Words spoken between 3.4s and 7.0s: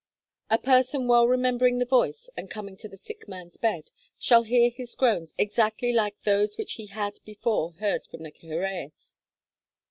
bed, 'shall hear his groans exactly like' those which he